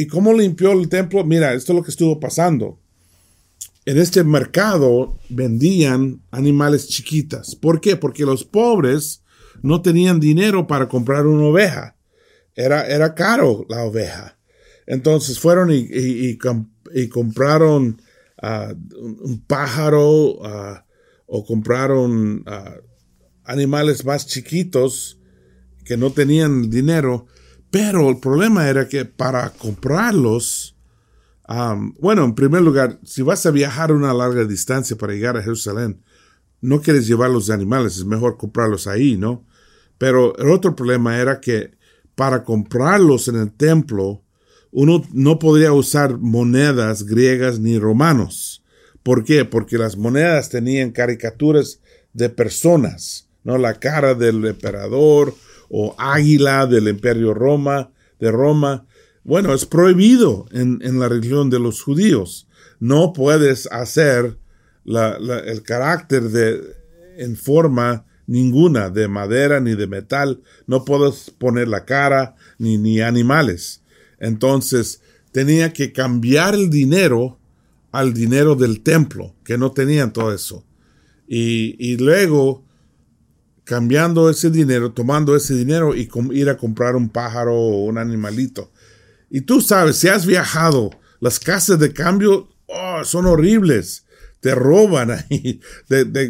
¿Y 0.01 0.07
cómo 0.07 0.33
limpió 0.33 0.71
el 0.71 0.87
templo? 0.87 1.25
Mira, 1.25 1.53
esto 1.53 1.73
es 1.73 1.75
lo 1.75 1.83
que 1.83 1.91
estuvo 1.91 2.21
pasando. 2.21 2.79
En 3.83 3.97
este 3.97 4.23
mercado 4.23 5.19
vendían 5.27 6.21
animales 6.31 6.87
chiquitas. 6.87 7.53
¿Por 7.55 7.81
qué? 7.81 7.97
Porque 7.97 8.23
los 8.23 8.45
pobres 8.45 9.23
no 9.61 9.81
tenían 9.81 10.21
dinero 10.21 10.67
para 10.67 10.87
comprar 10.87 11.27
una 11.27 11.47
oveja. 11.47 11.97
Era, 12.55 12.87
era 12.87 13.13
caro 13.13 13.65
la 13.67 13.83
oveja. 13.83 14.37
Entonces 14.85 15.37
fueron 15.37 15.69
y, 15.69 15.85
y, 15.91 16.37
compraron 17.09 18.01
uh, 18.41 18.73
un 19.21 19.43
pájaro 19.45 20.35
uh, 20.35 20.77
o 21.25 21.45
compraron 21.45 22.45
uh, 22.47 22.81
animales 23.43 24.05
más 24.05 24.27
chiquitos 24.27 25.19
que 25.83 25.97
no 25.97 26.13
tenían 26.13 26.69
dinero 26.69 27.27
pero 27.71 28.09
el 28.09 28.19
problema 28.19 28.67
era 28.69 28.87
que 28.87 29.05
para 29.05 29.49
comprarlos, 29.49 30.75
bueno, 31.99 32.23
en 32.23 32.35
primer 32.35 32.61
lugar, 32.61 32.99
si 33.03 33.21
vas 33.21 33.45
a 33.45 33.51
viajar 33.51 33.91
una 33.91 34.13
larga 34.13 34.45
distancia 34.45 34.97
para 34.97 35.13
llegar 35.13 35.37
a 35.37 35.43
Jerusalén, 35.43 36.01
no 36.61 36.81
quieres 36.81 37.07
llevar 37.07 37.29
los 37.29 37.49
animales, 37.49 37.97
es 37.97 38.05
mejor 38.05 38.37
comprarlos 38.37 38.87
ahí, 38.87 39.17
¿no? 39.17 39.45
Pero 39.97 40.37
el 40.37 40.49
otro 40.49 40.75
problema 40.75 41.17
era 41.19 41.39
que 41.39 41.77
para 42.15 42.43
comprarlos 42.43 43.27
en 43.27 43.35
el 43.35 43.51
templo, 43.51 44.23
uno 44.71 45.03
no 45.13 45.39
podría 45.39 45.71
usar 45.71 46.17
monedas 46.17 47.03
griegas 47.03 47.59
ni 47.59 47.77
romanos. 47.79 48.63
¿Por 49.03 49.23
qué? 49.23 49.45
Porque 49.45 49.77
las 49.77 49.97
monedas 49.97 50.49
tenían 50.49 50.91
caricaturas 50.91 51.79
de 52.13 52.29
personas, 52.29 53.29
¿no? 53.43 53.57
La 53.57 53.79
cara 53.79 54.13
del 54.15 54.43
emperador 54.45 55.33
o 55.69 55.95
águila 55.97 56.65
del 56.65 56.87
imperio 56.87 57.33
Roma, 57.33 57.91
de 58.19 58.31
Roma. 58.31 58.85
Bueno, 59.23 59.53
es 59.53 59.65
prohibido 59.65 60.45
en, 60.51 60.79
la 60.99 61.09
religión 61.09 61.49
de 61.49 61.59
los 61.59 61.81
judíos. 61.81 62.47
No 62.79 63.13
puedes 63.13 63.67
hacer 63.71 64.37
el 64.85 65.63
carácter 65.63 66.23
de, 66.23 66.61
en 67.17 67.35
forma 67.35 68.05
ninguna, 68.25 68.89
de 68.89 69.07
madera 69.07 69.59
ni 69.59 69.75
de 69.75 69.87
metal. 69.87 70.41
No 70.65 70.85
puedes 70.85 71.29
poner 71.31 71.67
la 71.67 71.85
cara 71.85 72.35
ni, 72.57 72.77
ni 72.77 73.01
animales. 73.01 73.81
Entonces, 74.19 75.01
tenía 75.31 75.73
que 75.73 75.91
cambiar 75.91 76.55
el 76.55 76.69
dinero 76.69 77.37
al 77.91 78.13
dinero 78.13 78.55
del 78.55 78.81
templo, 78.81 79.33
que 79.43 79.57
no 79.57 79.71
tenían 79.71 80.13
todo 80.13 80.33
eso. 80.33 80.63
Y, 81.27 81.75
y 81.79 81.97
luego 81.97 82.66
cambiando 83.67 84.29
ese 84.29 84.49
dinero, 84.49 84.93
tomando 84.93 85.35
ese 85.35 85.53
dinero 85.53 85.93
y 85.93 86.09
ir 86.31 86.49
a 86.49 86.55
comprar 86.55 86.95
un 86.95 87.09
pájaro 87.09 87.53
o 87.53 87.83
un 87.83 87.97
animalito. 87.97 88.71
Y 89.29 89.41
tú 89.41 89.59
sabes, 89.59 89.97
si 89.97 90.07
has 90.07 90.25
viajado, 90.25 90.89
las 91.19 91.37
casas 91.37 91.77
de 91.77 91.91
cambio 91.91 92.47
oh, 92.67 93.03
son 93.03 93.25
horribles. 93.25 94.05
Te 94.39 94.55
roban 94.55 95.11
ahí. 95.29 95.59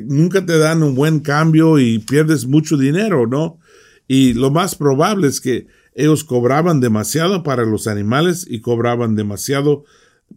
nunca 0.08 0.48
te 0.48 0.58
dan 0.58 0.82
un 0.82 0.96
buen 0.96 1.20
cambio 1.20 1.78
y 1.78 2.00
pierdes 2.00 2.48
mucho 2.48 2.76
dinero, 2.76 3.28
¿no? 3.28 3.60
Y 4.08 4.34
lo 4.34 4.50
más 4.50 4.74
probable 4.74 5.28
es 5.28 5.40
que 5.40 5.68
ellos 5.94 6.24
cobraban 6.24 6.80
demasiado 6.80 7.44
para 7.44 7.66
los 7.66 7.86
animales 7.86 8.48
y 8.50 8.62
cobraban 8.62 9.16
demasiado 9.16 9.84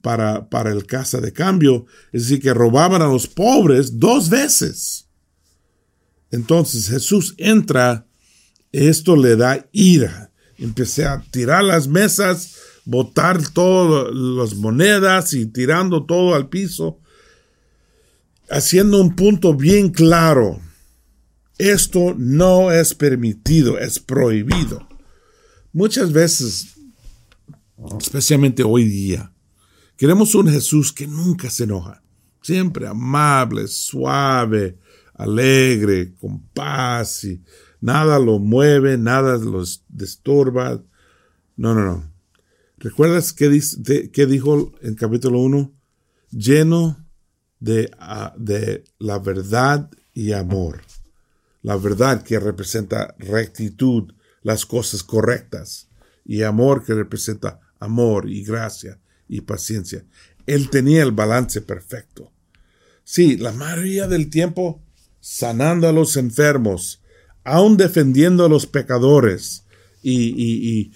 para, 0.03 0.51
para 0.51 0.71
el 0.71 0.85
casa 0.85 1.23
de 1.23 1.33
cambio. 1.33 1.87
Es 2.13 2.25
decir, 2.25 2.43
que 2.43 2.53
robaban 2.53 3.01
a 3.01 3.07
los 3.07 3.27
pobres 3.27 3.99
dos 3.99 4.29
veces. 4.29 5.10
Entonces 6.31 6.89
Jesús 6.89 7.35
entra, 7.39 8.07
esto 8.73 9.17
le 9.17 9.37
da 9.37 9.67
ira. 9.73 10.31
Empecé 10.59 11.07
a 11.07 11.23
tirar 11.31 11.65
las 11.65 11.89
mesas, 11.89 12.57
botar 12.85 13.49
todas 13.49 14.15
las 14.15 14.55
monedas 14.55 15.33
y 15.33 15.47
tirando 15.47 16.05
todo 16.05 16.35
al 16.35 16.49
piso, 16.49 16.99
haciendo 18.51 19.01
un 19.01 19.17
punto 19.17 19.55
bien 19.55 19.91
claro. 19.91 20.61
Esto 21.59 22.15
no 22.17 22.71
es 22.71 22.95
permitido, 22.95 23.79
es 23.79 23.99
prohibido. 23.99 24.87
Muchas 25.73 26.13
veces, 26.13 26.69
especialmente 28.01 28.63
hoy 28.63 28.85
día, 28.85 29.33
queremos 29.97 30.35
un 30.35 30.49
Jesús 30.49 30.93
que 30.93 31.07
nunca 31.07 31.51
se 31.51 31.65
enoja, 31.65 32.03
siempre 32.43 32.87
amable, 32.87 33.69
suave, 33.69 34.79
alegre, 35.21 36.15
con 36.15 36.41
paz 36.49 37.25
y 37.25 37.43
nada 37.81 38.19
lo 38.19 38.39
mueve, 38.39 38.97
nada 38.97 39.37
los 39.37 39.85
disturba. 39.89 40.83
No, 41.57 41.75
no, 41.75 41.85
no. 41.85 42.13
¿Recuerdas 42.79 43.35
qué, 43.35 43.51
dijo 44.27 44.73
en 44.81 44.95
capítulo 44.95 45.41
1? 45.41 45.73
Lleno 46.31 47.07
de, 47.59 47.91
ah, 47.99 48.35
de 48.39 48.85
la 48.99 49.19
verdad 49.19 49.91
y 50.15 50.33
amor. 50.33 50.81
La 51.63 51.77
verdad 51.77 52.23
que 52.23 52.41
representa 52.41 53.15
rectitud, 53.19 54.15
las 54.43 54.65
cosas 54.65 55.03
correctas, 55.03 55.89
y 56.25 56.43
amor 56.43 56.83
que 56.85 56.95
representa 56.95 57.61
amor 57.79 58.31
y 58.31 58.43
gracia 58.43 58.99
y 59.29 59.43
paciencia. 59.43 60.07
Él 60.47 60.71
tenía 60.71 61.03
el 61.03 61.13
balance 61.13 61.61
perfecto. 61.61 62.33
Sí, 63.05 63.37
la 63.37 63.53
mayoría 63.53 64.07
del 64.07 64.31
tiempo 64.31 64.83
sanando 65.21 65.89
a 65.89 65.93
los 65.93 66.17
enfermos, 66.17 67.03
aún 67.45 67.77
defendiendo 67.77 68.45
a 68.45 68.49
los 68.49 68.67
pecadores 68.67 69.65
y, 70.03 70.91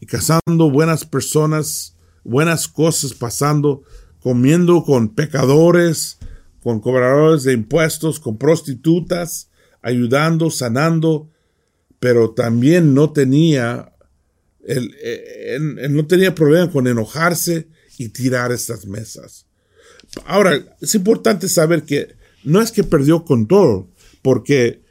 y, 0.00 0.06
cazando 0.06 0.70
buenas 0.70 1.04
personas, 1.04 1.96
buenas 2.24 2.68
cosas 2.68 3.14
pasando, 3.14 3.82
comiendo 4.20 4.84
con 4.84 5.14
pecadores, 5.14 6.18
con 6.62 6.80
cobradores 6.80 7.44
de 7.44 7.52
impuestos, 7.52 8.20
con 8.20 8.36
prostitutas, 8.36 9.50
ayudando, 9.82 10.50
sanando, 10.50 11.30
pero 12.00 12.30
también 12.30 12.94
no 12.94 13.12
tenía, 13.12 13.92
él, 14.64 14.94
no 15.90 16.06
tenía 16.06 16.34
problema 16.34 16.70
con 16.70 16.86
enojarse 16.86 17.68
y 17.96 18.08
tirar 18.10 18.52
estas 18.52 18.86
mesas. 18.86 19.46
Ahora, 20.24 20.76
es 20.80 20.94
importante 20.94 21.48
saber 21.48 21.82
que 21.84 22.17
no 22.44 22.60
es 22.60 22.72
que 22.72 22.84
perdió 22.84 23.24
control, 23.24 23.88
porque 24.22 24.82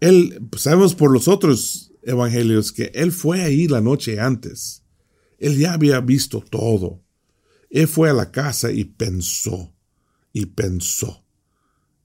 él, 0.00 0.48
sabemos 0.56 0.94
por 0.94 1.12
los 1.12 1.28
otros 1.28 1.92
evangelios 2.02 2.72
que 2.72 2.90
él 2.94 3.12
fue 3.12 3.42
ahí 3.42 3.68
la 3.68 3.80
noche 3.80 4.20
antes. 4.20 4.82
Él 5.38 5.58
ya 5.58 5.72
había 5.72 6.00
visto 6.00 6.40
todo. 6.40 7.02
Él 7.70 7.88
fue 7.88 8.10
a 8.10 8.14
la 8.14 8.30
casa 8.30 8.70
y 8.70 8.84
pensó, 8.84 9.74
y 10.32 10.46
pensó 10.46 11.24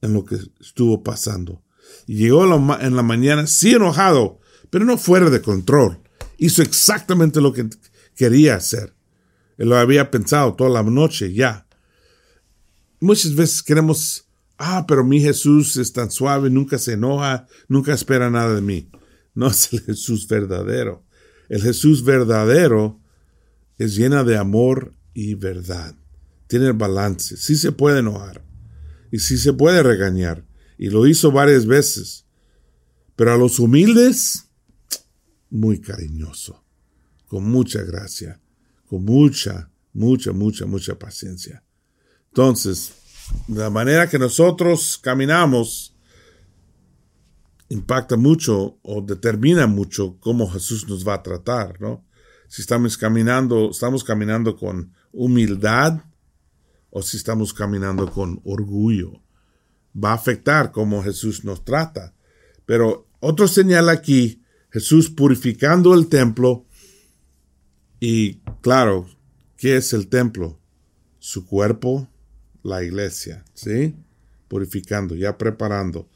en 0.01 0.13
lo 0.13 0.25
que 0.25 0.38
estuvo 0.60 1.04
pasando. 1.04 1.63
Llegó 2.06 2.44
en 2.80 2.96
la 2.96 3.04
mañana, 3.04 3.48
sí 3.48 3.72
enojado, 3.72 4.39
pero 4.70 4.86
no 4.86 4.98
fuera 4.98 5.30
de 5.30 5.42
control. 5.42 6.01
Hizo 6.38 6.62
exactamente 6.62 7.42
lo 7.42 7.54
que 7.54 7.70
quería 8.16 8.56
hacer. 8.56 8.96
Él 9.58 9.70
lo 9.70 9.78
había 9.78 10.10
pensado 10.10 10.56
toda 10.56 10.70
la 10.70 10.84
noche 10.84 11.34
ya. 11.34 11.68
Muchas 13.00 13.36
veces 13.36 13.62
queremos, 13.63 14.25
ah, 14.60 14.86
pero 14.88 15.04
mi 15.04 15.20
Jesús 15.22 15.78
es 15.78 15.92
tan 15.94 16.12
suave, 16.12 16.50
nunca 16.50 16.78
se 16.78 16.94
enoja, 16.94 17.48
nunca 17.68 17.94
espera 17.94 18.30
nada 18.30 18.54
de 18.54 18.62
mí. 18.62 18.92
No 19.34 19.48
es 19.51 19.74
el 19.74 19.82
Jesús 19.82 20.28
verdadero. 20.28 21.06
El 21.48 21.63
Jesús 21.63 22.04
verdadero 22.04 23.01
es 23.80 23.96
llena 23.96 24.24
de 24.24 24.38
amor 24.38 24.94
y 25.13 25.34
verdad. 25.34 25.96
Tiene 26.48 26.68
el 26.68 26.74
balance. 26.74 27.38
Sí 27.38 27.56
se 27.56 27.72
puede 27.72 28.00
enojar. 28.00 28.44
Y 29.12 29.20
sí 29.20 29.38
se 29.38 29.54
puede 29.54 29.82
regañar. 29.82 30.46
Y 30.78 30.89
lo 30.89 31.08
hizo 31.08 31.32
varias 31.32 31.66
veces. 31.66 32.25
Pero 33.16 33.34
a 33.34 33.38
los 33.38 33.60
humildes, 33.60 34.50
muy 35.50 35.80
cariñoso. 35.80 36.63
Con 37.28 37.46
mucha 37.46 37.82
gracia. 37.84 38.39
Con 38.88 39.06
mucha, 39.06 39.72
mucha, 39.94 40.32
mucha, 40.32 40.66
mucha 40.66 41.00
paciencia. 41.00 41.63
Entonces, 42.28 42.94
la 43.48 43.70
manera 43.70 44.10
que 44.10 44.20
nosotros 44.20 45.00
caminamos 45.02 45.96
impacta 47.70 48.18
mucho 48.18 48.80
o 48.82 49.02
determina 49.02 49.68
mucho 49.68 50.18
cómo 50.20 50.50
Jesús 50.50 50.88
nos 50.88 51.08
va 51.08 51.16
a 51.16 51.24
tratar, 51.24 51.80
¿no? 51.80 52.06
Si 52.48 52.62
estamos 52.62 52.98
caminando, 52.98 53.70
estamos 53.70 54.04
caminando 54.04 54.56
con 54.56 54.94
humildad 55.12 56.02
o 56.90 57.02
si 57.04 57.18
estamos 57.18 57.54
caminando 57.54 58.12
con 58.12 58.42
orgullo. 58.44 59.22
Va 59.96 60.12
a 60.12 60.16
afectar 60.16 60.72
cómo 60.72 61.04
Jesús 61.04 61.46
nos 61.46 61.64
trata. 61.64 62.16
Pero 62.66 63.08
otro 63.20 63.48
señal 63.48 63.90
aquí, 63.90 64.44
Jesús 64.72 65.10
purificando 65.10 65.94
el 65.94 66.08
templo 66.08 66.66
y 68.00 68.40
claro, 68.62 69.08
¿qué 69.58 69.78
es 69.78 69.94
el 69.94 70.08
templo? 70.08 70.60
Su 71.20 71.46
cuerpo, 71.46 72.08
la 72.63 72.84
iglesia, 72.84 73.44
¿sí? 73.54 73.96
Purificando, 74.48 75.16
ya 75.16 75.38
preparando. 75.38 76.08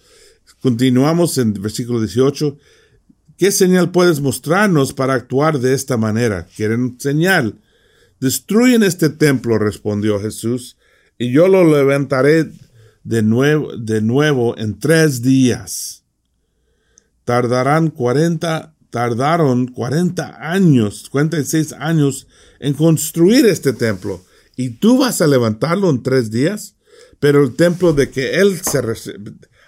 Continuamos 0.62 1.38
en 1.38 1.54
versículo 1.54 2.00
18. 2.00 2.58
¿Qué 3.38 3.52
señal 3.52 3.92
puedes 3.92 4.22
mostrarnos 4.22 4.94
para 4.94 5.14
actuar 5.14 5.60
de 5.60 5.74
esta 5.74 5.98
manera? 5.98 6.48
¿Quieren 6.56 7.00
señal? 7.00 7.60
Destruyen 8.20 8.84
este 8.84 9.10
templo, 9.10 9.58
respondió 9.58 10.20
Jesús, 10.20 10.78
y 11.18 11.32
yo 11.32 11.48
lo 11.48 11.64
levantaré 11.64 12.50
de 13.04 13.22
nuevo, 13.22 13.76
de 13.76 14.02
nuevo 14.02 14.58
en 14.58 14.80
tres 14.80 15.22
días. 15.22 16.04
Tardarán 17.26 17.90
cuarenta, 17.90 18.76
tardaron 18.90 19.68
cuarenta 19.68 20.38
años, 20.40 21.10
cuarenta 21.10 21.40
y 21.40 21.46
seis 21.46 21.74
años 21.74 22.28
en 22.60 22.74
construir 22.74 23.46
este 23.46 23.74
templo 23.74 24.24
y 24.56 24.72
tú 24.72 25.00
vas 25.00 25.22
a 25.22 25.28
levantarlo 25.28 25.90
en 25.90 26.04
tres 26.04 26.32
días, 26.32 26.76
pero 27.20 27.44
el 27.44 27.56
templo 27.56 27.94
de 27.94 28.10
que 28.10 28.40
él 28.40 28.62
se 28.62 28.82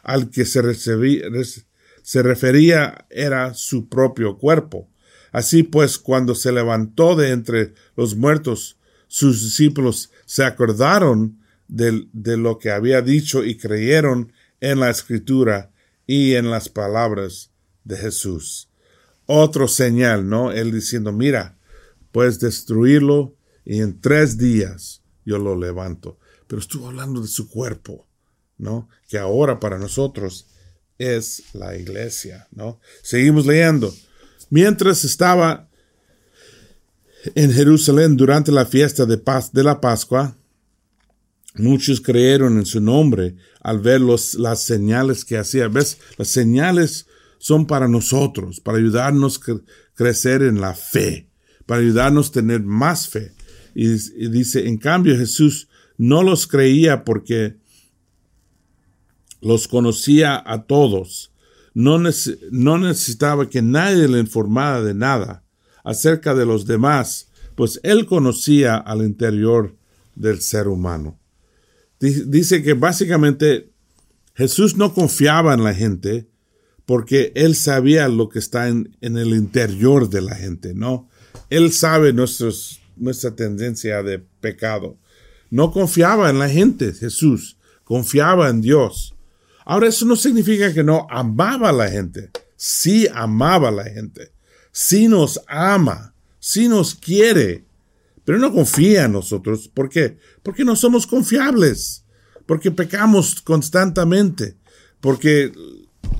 al 0.03 0.29
que 0.29 0.45
se, 0.45 0.61
se 2.03 2.23
refería 2.23 3.05
era 3.09 3.53
su 3.55 3.89
propio 3.89 4.37
cuerpo. 4.37 4.87
Así 5.31 5.63
pues, 5.63 5.97
cuando 5.97 6.35
se 6.35 6.51
levantó 6.51 7.15
de 7.15 7.31
entre 7.31 7.73
los 7.97 8.15
muertos, 8.15 8.77
sus 9.07 9.41
discípulos 9.43 10.11
se 10.25 10.43
acordaron 10.43 11.39
de, 11.67 12.07
de 12.13 12.37
lo 12.37 12.59
que 12.59 12.71
había 12.71 13.01
dicho 13.01 13.43
y 13.43 13.57
creyeron 13.57 14.31
en 14.61 14.79
la 14.79 14.89
escritura 14.89 15.71
y 16.07 16.35
en 16.35 16.51
las 16.51 16.69
palabras 16.69 17.51
de 17.83 17.97
Jesús. 17.97 18.69
Otro 19.25 19.67
señal, 19.67 20.29
¿no? 20.29 20.51
Él 20.51 20.71
diciendo, 20.71 21.11
mira, 21.11 21.57
puedes 22.11 22.39
destruirlo 22.39 23.34
y 23.65 23.81
en 23.81 23.99
tres 23.99 24.37
días 24.37 25.01
yo 25.25 25.37
lo 25.37 25.55
levanto. 25.55 26.19
Pero 26.47 26.59
estuvo 26.59 26.87
hablando 26.87 27.21
de 27.21 27.27
su 27.27 27.49
cuerpo, 27.49 28.07
¿no? 28.57 28.87
Que 29.09 29.17
ahora 29.17 29.59
para 29.59 29.79
nosotros 29.79 30.47
es 30.97 31.43
la 31.53 31.75
iglesia, 31.75 32.47
¿no? 32.51 32.79
Seguimos 33.01 33.45
leyendo. 33.45 33.93
Mientras 34.49 35.03
estaba 35.03 35.67
en 37.33 37.51
Jerusalén 37.51 38.15
durante 38.15 38.51
la 38.51 38.65
fiesta 38.65 39.05
de, 39.05 39.17
paz, 39.17 39.51
de 39.51 39.63
la 39.63 39.81
Pascua, 39.81 40.37
muchos 41.55 41.99
creyeron 41.99 42.57
en 42.59 42.65
su 42.65 42.79
nombre 42.79 43.35
al 43.61 43.79
ver 43.79 44.01
los, 44.01 44.35
las 44.35 44.61
señales 44.61 45.25
que 45.25 45.37
hacía. 45.37 45.67
¿Ves? 45.67 45.97
Las 46.17 46.27
señales 46.27 47.07
son 47.39 47.65
para 47.65 47.87
nosotros, 47.87 48.59
para 48.59 48.77
ayudarnos 48.77 49.39
a 49.47 49.59
crecer 49.95 50.43
en 50.43 50.61
la 50.61 50.75
fe, 50.75 51.29
para 51.65 51.81
ayudarnos 51.81 52.29
a 52.29 52.33
tener 52.33 52.61
más 52.61 53.07
fe. 53.07 53.33
Y, 53.75 53.87
dice, 54.29 54.67
en 54.67 54.77
cambio 54.77 55.17
Jesús 55.17 55.67
no 55.97 56.23
los 56.23 56.47
creía 56.47 57.03
porque 57.03 57.57
los 59.41 59.67
conocía 59.67 60.41
a 60.43 60.63
todos. 60.63 61.31
No, 61.73 61.99
no 61.99 62.77
necesitaba 62.77 63.49
que 63.49 63.61
nadie 63.61 64.07
le 64.07 64.19
informara 64.19 64.81
de 64.81 64.93
nada 64.93 65.43
acerca 65.83 66.33
de 66.33 66.45
los 66.45 66.65
demás, 66.65 67.29
pues 67.55 67.79
él 67.83 68.05
conocía 68.05 68.75
al 68.75 69.03
interior 69.03 69.75
del 70.15 70.41
ser 70.41 70.67
humano. 70.69 71.19
Dice 71.99 72.63
que 72.63 72.73
básicamente 72.73 73.71
Jesús 74.35 74.77
no 74.77 74.93
confiaba 74.93 75.53
en 75.53 75.63
la 75.63 75.73
gente 75.73 76.29
porque 76.85 77.31
él 77.35 77.55
sabía 77.55 78.07
lo 78.07 78.29
que 78.29 78.39
está 78.39 78.67
en, 78.67 78.95
en 79.01 79.17
el 79.17 79.29
interior 79.29 80.09
de 80.09 80.21
la 80.21 80.35
gente, 80.35 80.73
¿no? 80.73 81.09
Él 81.49 81.71
sabe 81.71 82.13
nuestros, 82.13 82.81
nuestra 82.97 83.35
tendencia 83.35 84.03
de 84.03 84.19
pecado. 84.19 84.97
No 85.49 85.71
confiaba 85.71 86.29
en 86.29 86.39
la 86.39 86.49
gente, 86.49 86.93
Jesús, 86.93 87.57
confiaba 87.83 88.49
en 88.49 88.61
Dios. 88.61 89.15
Ahora 89.65 89.87
eso 89.87 90.05
no 90.05 90.15
significa 90.15 90.73
que 90.73 90.83
no 90.83 91.07
amaba 91.09 91.69
a 91.69 91.73
la 91.73 91.89
gente. 91.89 92.29
Sí 92.55 93.07
amaba 93.13 93.69
a 93.69 93.71
la 93.71 93.85
gente. 93.85 94.31
Sí 94.71 95.07
nos 95.07 95.41
ama. 95.47 96.13
Sí 96.39 96.67
nos 96.67 96.93
quiere. 96.93 97.65
Pero 98.23 98.37
no 98.37 98.53
confía 98.53 99.05
en 99.05 99.13
nosotros. 99.13 99.67
¿Por 99.67 99.89
qué? 99.89 100.17
Porque 100.43 100.63
no 100.63 100.75
somos 100.75 101.07
confiables. 101.07 102.05
Porque 102.45 102.71
pecamos 102.71 103.41
constantemente. 103.41 104.55
Porque 105.01 105.51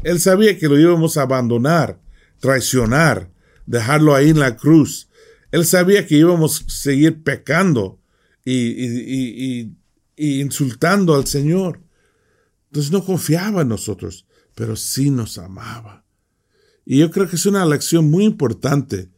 Él 0.04 0.20
sabía 0.20 0.58
que 0.58 0.68
lo 0.68 0.80
íbamos 0.80 1.18
a 1.18 1.24
abandonar, 1.24 2.00
traicionar, 2.40 3.30
dejarlo 3.66 4.16
ahí 4.16 4.30
en 4.30 4.40
la 4.40 4.56
cruz. 4.56 5.10
Él 5.56 5.65
sabía 5.65 6.06
que 6.06 6.18
íbamos 6.18 6.65
a 6.65 6.70
seguir 6.70 7.24
pecando 7.24 8.02
y, 8.44 9.72
insultando 10.18 11.15
al 11.15 11.28
Señor. 11.28 11.80
Entonces 12.65 12.91
no 12.91 13.06
confiaba 13.06 13.62
en 13.62 13.70
nosotros, 13.70 14.26
pero 14.54 14.76
sí 14.76 15.10
nos 15.10 15.38
amaba. 15.38 16.04
Y 16.86 17.00
yo 17.00 17.10
creo 17.10 17.30
que 17.30 17.38
es 17.38 17.46
una 17.46 17.65
lección 17.65 18.12
muy 18.12 18.26
importante 18.26 19.10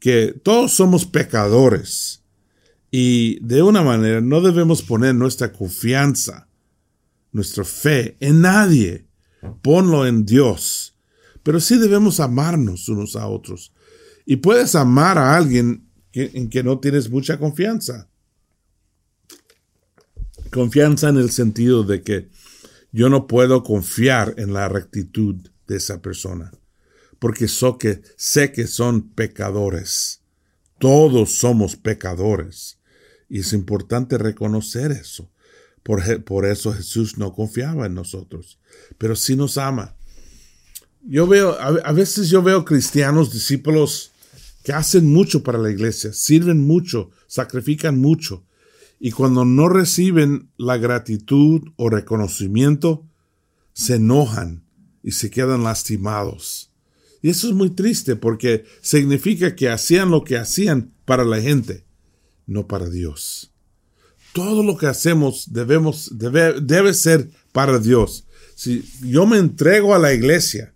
que 0.00 0.34
todos 0.42 0.72
somos 0.72 1.06
pecadores 1.06 2.24
y 2.90 3.38
de 3.38 3.62
una 3.62 3.82
manera 3.82 4.20
no 4.20 4.40
debemos 4.40 4.82
poner 4.82 5.14
nuestra 5.14 5.52
confianza, 5.52 6.48
nuestra 7.30 7.62
fe 7.62 8.16
en 8.18 8.40
nadie. 8.40 9.06
Ponlo 9.62 10.04
en 10.04 10.26
Dios. 10.26 10.96
Pero 11.44 11.60
sí 11.60 11.78
debemos 11.78 12.18
amarnos 12.18 12.88
unos 12.88 13.14
a 13.14 13.28
otros. 13.28 13.72
Y 14.26 14.36
puedes 14.36 14.74
amar 14.74 15.16
a 15.16 15.36
alguien 15.36 15.88
en 16.12 16.50
que 16.50 16.62
no 16.62 16.80
tienes 16.80 17.08
mucha 17.08 17.38
confianza. 17.38 18.10
Confianza 20.50 21.08
en 21.08 21.16
el 21.16 21.30
sentido 21.30 21.84
de 21.84 22.02
que 22.02 22.28
yo 22.90 23.08
no 23.08 23.26
puedo 23.26 23.62
confiar 23.62 24.34
en 24.38 24.52
la 24.52 24.68
rectitud 24.68 25.36
de 25.66 25.76
esa 25.76 26.00
persona, 26.00 26.50
porque 27.18 27.46
que, 27.78 28.02
sé 28.16 28.52
que 28.52 28.66
son 28.66 29.10
pecadores. 29.10 30.22
Todos 30.78 31.38
somos 31.38 31.76
pecadores. 31.76 32.78
Y 33.28 33.40
es 33.40 33.52
importante 33.52 34.18
reconocer 34.18 34.92
eso. 34.92 35.30
Por, 35.82 36.46
eso 36.46 36.72
Jesús 36.72 37.16
no 37.16 37.32
confiaba 37.32 37.86
en 37.86 37.94
nosotros, 37.94 38.58
pero 38.98 39.14
sí 39.14 39.36
nos 39.36 39.56
ama. 39.56 39.94
Yo 41.02 41.28
veo, 41.28 41.56
a 41.60 41.92
veces 41.92 42.28
yo 42.28 42.42
veo 42.42 42.64
cristianos, 42.64 43.32
discípulos, 43.32 44.12
que 44.66 44.72
hacen 44.72 45.12
mucho 45.12 45.44
para 45.44 45.58
la 45.58 45.70
iglesia, 45.70 46.12
sirven 46.12 46.66
mucho, 46.66 47.10
sacrifican 47.28 48.00
mucho, 48.00 48.44
y 48.98 49.12
cuando 49.12 49.44
no 49.44 49.68
reciben 49.68 50.50
la 50.56 50.76
gratitud 50.76 51.62
o 51.76 51.88
reconocimiento, 51.88 53.06
se 53.74 53.94
enojan 53.94 54.64
y 55.04 55.12
se 55.12 55.30
quedan 55.30 55.62
lastimados. 55.62 56.72
Y 57.22 57.28
eso 57.28 57.46
es 57.46 57.54
muy 57.54 57.70
triste 57.70 58.16
porque 58.16 58.64
significa 58.80 59.54
que 59.54 59.68
hacían 59.68 60.10
lo 60.10 60.24
que 60.24 60.36
hacían 60.36 60.92
para 61.04 61.24
la 61.24 61.40
gente, 61.40 61.84
no 62.44 62.66
para 62.66 62.90
Dios. 62.90 63.52
Todo 64.32 64.64
lo 64.64 64.76
que 64.76 64.88
hacemos 64.88 65.52
debemos, 65.52 66.18
debe, 66.18 66.60
debe 66.60 66.92
ser 66.92 67.30
para 67.52 67.78
Dios. 67.78 68.26
Si 68.56 68.82
yo 69.00 69.26
me 69.26 69.38
entrego 69.38 69.94
a 69.94 70.00
la 70.00 70.12
iglesia, 70.12 70.74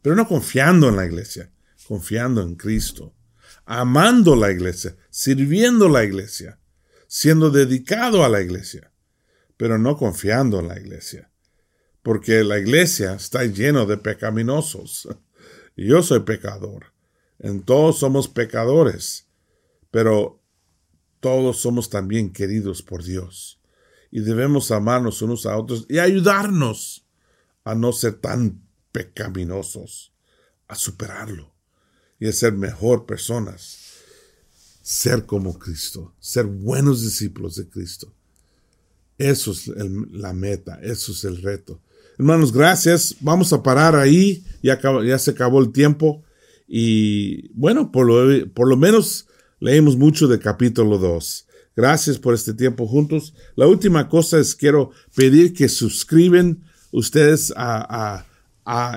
pero 0.00 0.14
no 0.14 0.28
confiando 0.28 0.88
en 0.88 0.94
la 0.94 1.06
iglesia, 1.06 1.50
confiando 1.90 2.42
en 2.42 2.54
Cristo, 2.54 3.16
amando 3.64 4.36
la 4.36 4.52
iglesia, 4.52 4.96
sirviendo 5.10 5.88
la 5.88 6.04
iglesia, 6.04 6.60
siendo 7.08 7.50
dedicado 7.50 8.24
a 8.24 8.28
la 8.28 8.40
iglesia, 8.40 8.92
pero 9.56 9.76
no 9.76 9.96
confiando 9.96 10.60
en 10.60 10.68
la 10.68 10.78
iglesia, 10.78 11.32
porque 12.04 12.44
la 12.44 12.60
iglesia 12.60 13.14
está 13.14 13.44
lleno 13.44 13.86
de 13.86 13.96
pecaminosos. 13.96 15.08
Yo 15.76 16.04
soy 16.04 16.20
pecador. 16.20 16.92
En 17.40 17.64
todos 17.64 17.98
somos 17.98 18.28
pecadores, 18.28 19.26
pero 19.90 20.40
todos 21.18 21.60
somos 21.60 21.90
también 21.90 22.32
queridos 22.32 22.82
por 22.82 23.02
Dios. 23.02 23.60
Y 24.12 24.20
debemos 24.20 24.70
amarnos 24.70 25.22
unos 25.22 25.44
a 25.44 25.58
otros 25.58 25.86
y 25.88 25.98
ayudarnos 25.98 27.04
a 27.64 27.74
no 27.74 27.90
ser 27.92 28.20
tan 28.20 28.62
pecaminosos, 28.92 30.14
a 30.68 30.76
superarlo 30.76 31.58
y 32.20 32.28
a 32.28 32.32
ser 32.32 32.52
mejor 32.52 33.06
personas. 33.06 33.78
Ser 34.82 35.26
como 35.26 35.58
Cristo, 35.58 36.14
ser 36.20 36.46
buenos 36.46 37.02
discípulos 37.02 37.56
de 37.56 37.68
Cristo. 37.68 38.12
Eso 39.18 39.52
es 39.52 39.66
la 40.12 40.32
meta, 40.32 40.78
eso 40.82 41.12
es 41.12 41.24
el 41.24 41.42
reto. 41.42 41.80
Hermanos, 42.20 42.52
gracias. 42.52 43.16
Vamos 43.20 43.50
a 43.54 43.62
parar 43.62 43.96
ahí. 43.96 44.44
Ya, 44.62 44.78
se 45.18 45.30
acabó 45.30 45.58
el 45.58 45.72
tiempo. 45.72 46.22
Y 46.68 47.48
bueno, 47.54 47.90
por 47.90 48.06
lo, 48.06 48.76
menos 48.76 49.26
leímos 49.58 49.96
mucho 49.96 50.28
de 50.28 50.38
capítulo 50.38 50.98
2. 50.98 51.46
Gracias 51.74 52.18
por 52.18 52.34
este 52.34 52.52
tiempo 52.52 52.86
juntos. 52.86 53.32
La 53.56 53.66
última 53.66 54.10
cosa 54.10 54.38
es 54.38 54.54
quiero 54.54 54.90
pedir 55.14 55.54
que 55.54 55.70
suscriben 55.70 56.62
ustedes 56.90 57.54
a, 57.56 58.26